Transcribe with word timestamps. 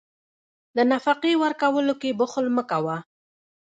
د 0.75 0.77
نفقې 0.91 1.33
ورکولو 1.43 1.93
کې 2.01 2.17
بخل 2.19 2.45
مه 2.55 2.63
کوه. 2.69 2.97